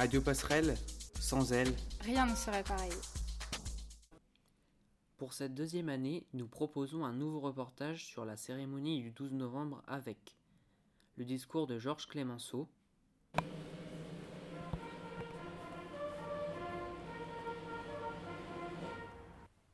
Radio 0.00 0.22
Passerelle, 0.22 0.76
sans 1.20 1.52
elle. 1.52 1.74
Rien 2.00 2.24
ne 2.24 2.34
serait 2.34 2.62
pareil. 2.62 2.90
Pour 5.18 5.34
cette 5.34 5.54
deuxième 5.54 5.90
année, 5.90 6.26
nous 6.32 6.48
proposons 6.48 7.04
un 7.04 7.12
nouveau 7.12 7.40
reportage 7.40 8.06
sur 8.06 8.24
la 8.24 8.38
cérémonie 8.38 9.02
du 9.02 9.10
12 9.10 9.34
novembre 9.34 9.82
avec 9.86 10.38
le 11.16 11.26
discours 11.26 11.66
de 11.66 11.78
Georges 11.78 12.06
Clémenceau, 12.06 12.66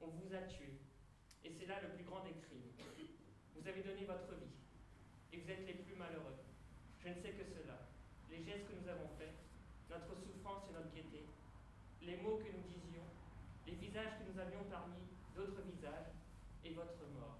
On 0.00 0.08
vous 0.08 0.34
a 0.34 0.42
tué. 0.48 0.80
Et 1.44 1.52
c'est 1.56 1.66
là 1.66 1.76
le 1.80 1.94
plus 1.94 2.02
grand 2.04 2.24
des 2.24 2.34
crimes. 2.42 2.72
Vous 3.54 3.68
avez 3.68 3.82
donné 3.82 4.04
votre 4.04 4.34
vie. 4.40 4.50
Et 5.32 5.38
vous 5.38 5.48
êtes 5.48 5.64
les 5.68 5.74
plus 5.74 5.94
malheureux. 5.94 6.34
Je 6.98 7.10
ne 7.10 7.14
sais 7.14 7.30
que 7.30 7.44
cela. 7.44 7.78
Les 8.28 8.42
gestes 8.42 8.66
que 8.66 8.74
nous 8.82 8.88
avons 8.88 9.06
faits, 9.16 9.45
notre 9.98 10.14
souffrance 10.20 10.62
et 10.68 10.72
notre 10.74 10.92
gaieté, 10.94 11.24
les 12.02 12.16
mots 12.18 12.36
que 12.38 12.50
nous 12.52 12.62
disions, 12.68 13.04
les 13.66 13.74
visages 13.74 14.18
que 14.18 14.30
nous 14.30 14.38
avions 14.38 14.64
parmi 14.70 15.00
d'autres 15.34 15.62
visages, 15.62 16.12
et 16.64 16.74
votre 16.74 16.98
mort. 17.18 17.38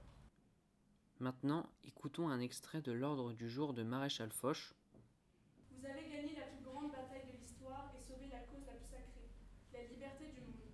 Maintenant, 1.18 1.66
écoutons 1.84 2.28
un 2.28 2.40
extrait 2.40 2.80
de 2.80 2.92
l'ordre 2.92 3.32
du 3.32 3.48
jour 3.48 3.74
de 3.74 3.82
Maréchal 3.82 4.30
Foch. 4.30 4.74
Vous 5.72 5.84
avez 5.84 6.08
gagné 6.08 6.36
la 6.36 6.46
plus 6.46 6.62
grande 6.64 6.92
bataille 6.92 7.26
de 7.26 7.36
l'histoire 7.40 7.90
et 7.98 8.00
sauvé 8.00 8.28
la 8.30 8.40
cause 8.46 8.62
la 8.66 8.74
plus 8.74 8.86
sacrée, 8.86 9.26
la 9.72 9.82
liberté 9.88 10.28
du 10.30 10.40
monde. 10.40 10.70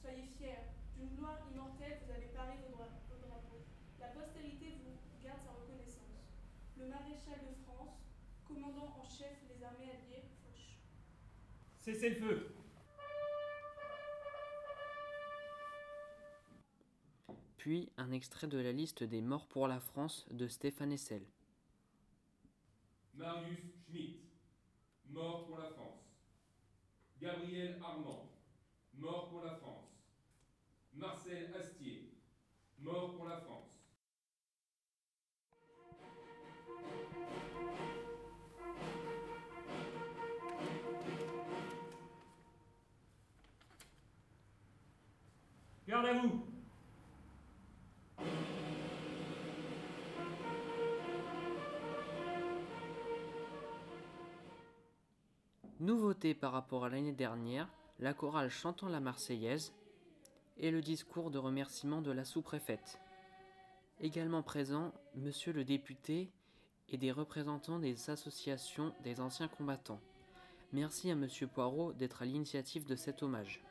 Soyez 0.00 0.24
fiers, 0.38 0.64
d'une 0.96 1.14
gloire 1.16 1.38
immortelle, 1.52 1.98
vous 2.06 2.10
avez 2.12 2.28
paré 2.32 2.54
vos, 2.64 2.76
dra- 2.76 2.96
vos 3.10 3.20
drapeaux. 3.26 3.64
La 4.00 4.08
postérité 4.08 4.78
vous 4.80 4.96
garde 5.22 5.42
sa 5.44 5.52
reconnaissance. 5.52 6.24
Le 6.78 6.86
maréchal 6.88 7.40
de 7.44 7.54
France, 7.66 7.98
commandant 8.46 8.94
en 8.96 9.04
chef 9.04 9.36
des 9.50 9.62
armées 9.62 9.90
alliées. 9.90 10.25
Cessez 11.86 12.10
le 12.10 12.16
feu 12.16 12.54
Puis 17.58 17.92
un 17.96 18.10
extrait 18.10 18.48
de 18.48 18.58
la 18.58 18.72
liste 18.72 19.04
des 19.04 19.20
morts 19.20 19.46
pour 19.46 19.68
la 19.68 19.78
France 19.78 20.26
de 20.32 20.48
Stéphane 20.48 20.90
Hessel. 20.90 21.22
Marius 23.14 23.60
Schmitt, 23.84 24.18
mort 25.10 25.46
pour 25.46 25.58
la 25.58 25.70
France. 25.70 26.02
Gabriel 27.20 27.80
Armand, 27.80 28.32
mort 28.94 29.28
pour 29.28 29.44
la 29.44 29.54
France. 29.54 29.92
Marcel 30.92 31.54
Astier, 31.54 32.18
mort 32.80 33.14
pour 33.14 33.28
la 33.28 33.36
France. 33.36 33.65
Nouveauté 55.80 56.34
par 56.34 56.52
rapport 56.52 56.84
à 56.84 56.88
l'année 56.88 57.12
dernière, 57.12 57.68
la 58.00 58.12
chorale 58.12 58.50
chantant 58.50 58.88
la 58.88 59.00
Marseillaise 59.00 59.72
et 60.58 60.70
le 60.70 60.80
discours 60.80 61.30
de 61.30 61.38
remerciement 61.38 62.00
de 62.00 62.10
la 62.10 62.24
sous-préfète. 62.24 62.98
Également 64.00 64.42
présent, 64.42 64.92
monsieur 65.14 65.52
le 65.52 65.64
député 65.64 66.30
et 66.88 66.98
des 66.98 67.12
représentants 67.12 67.78
des 67.78 68.10
associations 68.10 68.92
des 69.04 69.20
anciens 69.20 69.48
combattants. 69.48 70.00
Merci 70.72 71.10
à 71.10 71.14
monsieur 71.14 71.46
Poirot 71.46 71.92
d'être 71.92 72.22
à 72.22 72.24
l'initiative 72.24 72.86
de 72.86 72.96
cet 72.96 73.22
hommage. 73.22 73.62